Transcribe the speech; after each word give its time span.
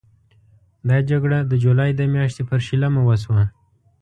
دا 0.89 0.97
جګړه 1.09 1.39
د 1.51 1.53
جولای 1.63 1.91
د 1.95 2.01
میاشتې 2.13 2.43
پر 2.49 2.59
شلمه 2.67 3.01
وشوه. 3.03 3.43